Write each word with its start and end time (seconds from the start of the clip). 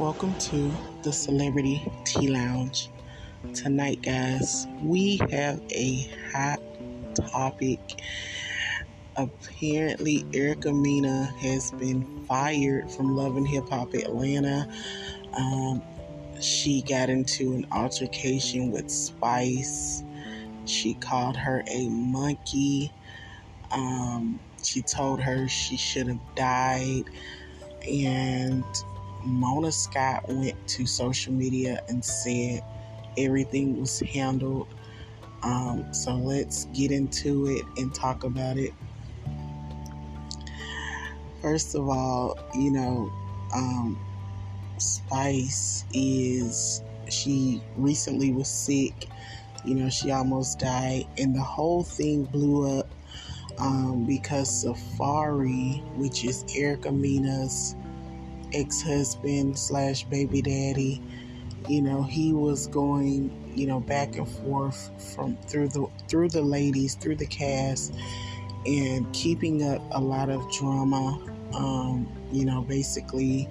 Welcome 0.00 0.32
to 0.38 0.72
the 1.02 1.12
Celebrity 1.12 1.86
Tea 2.06 2.28
Lounge. 2.28 2.88
Tonight, 3.52 4.00
guys, 4.00 4.66
we 4.82 5.18
have 5.30 5.60
a 5.70 6.10
hot 6.32 6.58
topic. 7.14 7.78
Apparently, 9.16 10.24
Erica 10.32 10.72
Mena 10.72 11.26
has 11.40 11.72
been 11.72 12.24
fired 12.24 12.90
from 12.90 13.14
Love 13.14 13.36
and 13.36 13.46
Hip 13.46 13.68
Hop 13.68 13.92
Atlanta. 13.92 14.66
Um, 15.34 15.82
she 16.40 16.80
got 16.80 17.10
into 17.10 17.52
an 17.52 17.66
altercation 17.70 18.70
with 18.70 18.90
Spice. 18.90 20.02
She 20.64 20.94
called 20.94 21.36
her 21.36 21.62
a 21.66 21.90
monkey. 21.90 22.90
Um, 23.70 24.40
she 24.64 24.80
told 24.80 25.20
her 25.20 25.46
she 25.46 25.76
should 25.76 26.06
have 26.06 26.34
died. 26.34 27.04
And 27.86 28.64
Mona 29.24 29.72
Scott 29.72 30.28
went 30.28 30.56
to 30.68 30.86
social 30.86 31.32
media 31.32 31.82
and 31.88 32.04
said 32.04 32.64
everything 33.16 33.80
was 33.80 34.00
handled. 34.00 34.68
Um, 35.42 35.92
so 35.92 36.14
let's 36.14 36.66
get 36.66 36.90
into 36.90 37.46
it 37.46 37.64
and 37.76 37.94
talk 37.94 38.24
about 38.24 38.56
it. 38.58 38.72
First 41.40 41.74
of 41.74 41.88
all, 41.88 42.38
you 42.54 42.70
know, 42.70 43.10
um, 43.54 43.98
Spice 44.78 45.84
is, 45.94 46.82
she 47.08 47.62
recently 47.76 48.32
was 48.32 48.48
sick. 48.48 49.08
You 49.64 49.74
know, 49.74 49.90
she 49.90 50.10
almost 50.10 50.58
died, 50.58 51.06
and 51.18 51.34
the 51.34 51.42
whole 51.42 51.82
thing 51.82 52.24
blew 52.24 52.78
up 52.78 52.88
um, 53.58 54.06
because 54.06 54.62
Safari, 54.62 55.82
which 55.96 56.24
is 56.24 56.44
Erica 56.56 56.90
Mena's 58.52 58.82
ex-husband 58.82 59.58
slash 59.58 60.04
baby 60.04 60.42
daddy 60.42 61.02
you 61.68 61.82
know 61.82 62.02
he 62.02 62.32
was 62.32 62.66
going 62.68 63.52
you 63.54 63.66
know 63.66 63.80
back 63.80 64.16
and 64.16 64.28
forth 64.28 64.90
from 65.14 65.36
through 65.36 65.68
the 65.68 65.86
through 66.08 66.28
the 66.28 66.42
ladies 66.42 66.94
through 66.94 67.16
the 67.16 67.26
cast 67.26 67.94
and 68.66 69.12
keeping 69.12 69.62
up 69.62 69.82
a 69.92 70.00
lot 70.00 70.28
of 70.30 70.40
drama 70.52 71.18
um, 71.54 72.08
you 72.32 72.44
know 72.44 72.62
basically 72.62 73.48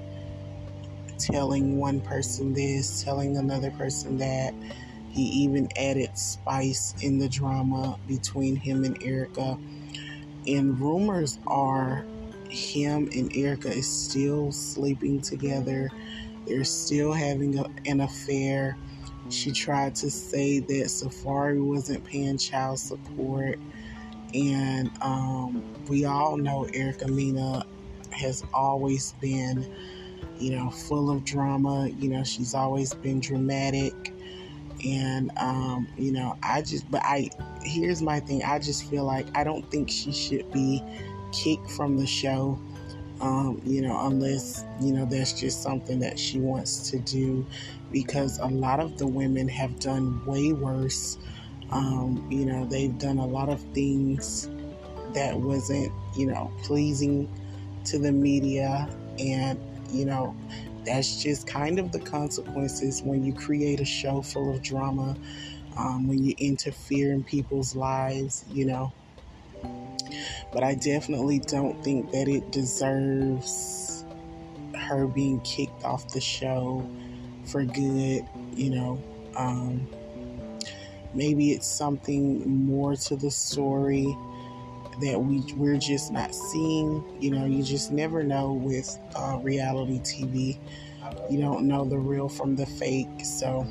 telling 1.17 1.77
one 1.77 1.99
person 2.01 2.53
this 2.53 3.03
telling 3.03 3.37
another 3.37 3.71
person 3.71 4.17
that. 4.17 4.53
He 5.11 5.23
even 5.23 5.67
added 5.75 6.17
spice 6.17 6.93
in 7.01 7.17
the 7.17 7.27
drama 7.27 7.99
between 8.07 8.55
him 8.55 8.83
and 8.83 9.01
erica. 9.01 9.57
And 10.47 10.79
rumors 10.79 11.39
are 11.47 12.05
him 12.49 13.09
and 13.13 13.35
Erica 13.35 13.69
is 13.69 13.87
still 13.87 14.51
sleeping 14.51 15.21
together. 15.21 15.89
They're 16.45 16.63
still 16.63 17.13
having 17.13 17.59
a, 17.59 17.69
an 17.85 18.01
affair. 18.01 18.77
She 19.29 19.51
tried 19.51 19.95
to 19.95 20.09
say 20.09 20.59
that 20.59 20.89
Safari 20.89 21.61
wasn't 21.61 22.03
paying 22.03 22.37
child 22.37 22.79
support. 22.79 23.59
And 24.33 24.91
um, 25.01 25.63
we 25.87 26.05
all 26.05 26.37
know 26.37 26.65
Erica 26.73 27.07
Mena 27.07 27.65
has 28.11 28.43
always 28.53 29.13
been, 29.21 29.71
you 30.39 30.51
know, 30.55 30.69
full 30.69 31.09
of 31.11 31.23
drama. 31.23 31.89
You 31.89 32.09
know, 32.09 32.23
she's 32.23 32.53
always 32.53 32.93
been 32.93 33.19
dramatic. 33.19 33.93
And, 34.83 35.31
um, 35.37 35.87
you 35.97 36.11
know, 36.11 36.37
I 36.41 36.61
just, 36.61 36.89
but 36.89 37.01
I, 37.03 37.29
here's 37.63 38.01
my 38.01 38.19
thing. 38.19 38.43
I 38.43 38.59
just 38.59 38.89
feel 38.89 39.03
like 39.03 39.27
I 39.35 39.43
don't 39.43 39.69
think 39.69 39.89
she 39.89 40.11
should 40.11 40.51
be 40.51 40.81
kicked 41.31 41.69
from 41.71 41.97
the 41.97 42.07
show. 42.07 42.59
Um, 43.21 43.61
you 43.65 43.81
know, 43.81 44.07
unless, 44.07 44.63
you 44.79 44.93
know, 44.93 45.05
that's 45.05 45.37
just 45.37 45.61
something 45.61 45.99
that 45.99 46.17
she 46.17 46.39
wants 46.39 46.89
to 46.91 46.99
do 46.99 47.45
because 47.91 48.39
a 48.39 48.45
lot 48.45 48.79
of 48.79 48.97
the 48.97 49.07
women 49.07 49.47
have 49.49 49.77
done 49.79 50.25
way 50.25 50.53
worse. 50.53 51.17
Um, 51.71 52.25
you 52.31 52.45
know, 52.45 52.65
they've 52.65 52.97
done 52.97 53.17
a 53.17 53.25
lot 53.25 53.49
of 53.49 53.61
things 53.73 54.49
that 55.13 55.37
wasn't, 55.37 55.91
you 56.15 56.27
know, 56.27 56.51
pleasing 56.63 57.29
to 57.85 57.99
the 57.99 58.11
media. 58.11 58.87
And, 59.19 59.59
you 59.91 60.05
know, 60.05 60.33
that's 60.85 61.21
just 61.21 61.45
kind 61.45 61.77
of 61.77 61.91
the 61.91 61.99
consequences 61.99 63.01
when 63.03 63.25
you 63.25 63.33
create 63.33 63.81
a 63.81 63.85
show 63.85 64.21
full 64.21 64.53
of 64.53 64.61
drama, 64.61 65.17
um, 65.77 66.07
when 66.07 66.23
you 66.23 66.35
interfere 66.37 67.11
in 67.11 67.23
people's 67.23 67.75
lives, 67.75 68.45
you 68.49 68.65
know 68.65 68.93
but 70.51 70.63
I 70.63 70.75
definitely 70.75 71.39
don't 71.39 71.81
think 71.83 72.11
that 72.11 72.27
it 72.27 72.51
deserves 72.51 74.05
her 74.75 75.07
being 75.07 75.39
kicked 75.41 75.83
off 75.83 76.11
the 76.13 76.21
show 76.21 76.87
for 77.45 77.63
good, 77.63 78.25
you 78.55 78.69
know. 78.69 79.01
Um, 79.35 79.87
maybe 81.13 81.51
it's 81.51 81.67
something 81.67 82.65
more 82.65 82.95
to 82.95 83.15
the 83.15 83.31
story 83.31 84.15
that 85.01 85.19
we 85.19 85.41
we're 85.53 85.77
just 85.77 86.11
not 86.11 86.33
seeing. 86.33 87.03
You 87.19 87.31
know, 87.31 87.45
you 87.45 87.63
just 87.63 87.91
never 87.91 88.23
know 88.23 88.53
with 88.53 88.97
uh, 89.15 89.39
reality 89.41 89.99
TV. 89.99 90.57
You 91.29 91.39
don't 91.39 91.67
know 91.67 91.85
the 91.85 91.97
real 91.97 92.29
from 92.29 92.55
the 92.55 92.65
fake, 92.65 93.23
so 93.23 93.65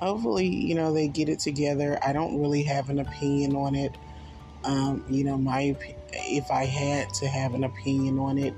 hopefully, 0.00 0.46
you 0.46 0.74
know, 0.74 0.92
they 0.92 1.08
get 1.08 1.28
it 1.28 1.38
together. 1.38 1.98
I 2.04 2.12
don't 2.12 2.40
really 2.40 2.62
have 2.64 2.90
an 2.90 2.98
opinion 2.98 3.56
on 3.56 3.74
it. 3.74 3.92
Um, 4.66 5.04
you 5.08 5.24
know, 5.24 5.38
my 5.38 5.76
if 6.12 6.50
I 6.50 6.64
had 6.64 7.12
to 7.14 7.28
have 7.28 7.54
an 7.54 7.64
opinion 7.64 8.18
on 8.18 8.36
it, 8.36 8.52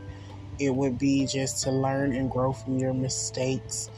it 0.59 0.75
would 0.75 0.99
be 0.99 1.27
just 1.27 1.63
to 1.65 1.71
learn 1.71 2.15
and 2.15 2.31
grow 2.31 2.53
from 2.53 2.79
your 2.79 2.93
mistakes 2.93 3.91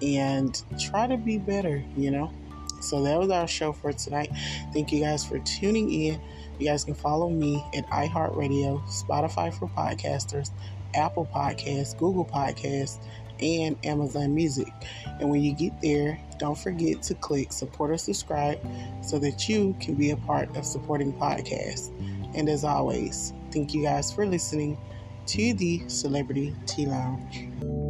and 0.00 0.62
try 0.78 1.06
to 1.06 1.16
be 1.16 1.38
better, 1.38 1.82
you 1.96 2.10
know. 2.10 2.32
So 2.80 3.02
that 3.02 3.18
was 3.18 3.30
our 3.30 3.48
show 3.48 3.72
for 3.72 3.92
tonight. 3.92 4.30
Thank 4.72 4.92
you 4.92 5.00
guys 5.00 5.26
for 5.26 5.38
tuning 5.40 5.90
in. 5.92 6.20
You 6.58 6.66
guys 6.66 6.84
can 6.84 6.94
follow 6.94 7.28
me 7.28 7.62
at 7.76 7.86
iHeartRadio, 7.88 8.82
Spotify 8.88 9.52
for 9.52 9.68
podcasters, 9.68 10.50
Apple 10.94 11.28
Podcasts, 11.34 11.96
Google 11.96 12.24
Podcasts, 12.24 12.98
and 13.40 13.76
Amazon 13.84 14.34
Music. 14.34 14.72
And 15.20 15.30
when 15.30 15.42
you 15.42 15.54
get 15.54 15.80
there, 15.80 16.20
don't 16.38 16.58
forget 16.58 17.02
to 17.02 17.14
click 17.14 17.52
support 17.52 17.90
or 17.90 17.98
subscribe 17.98 18.60
so 19.02 19.18
that 19.18 19.48
you 19.48 19.76
can 19.80 19.94
be 19.94 20.10
a 20.10 20.16
part 20.16 20.56
of 20.56 20.64
supporting 20.64 21.12
podcasts. 21.12 21.90
And 22.34 22.48
as 22.48 22.64
always, 22.64 23.32
thank 23.50 23.74
you 23.74 23.82
guys 23.82 24.12
for 24.12 24.26
listening 24.26 24.78
to 25.26 25.54
the 25.54 25.82
Celebrity 25.88 26.54
Tea 26.66 26.86
Lounge. 26.86 27.87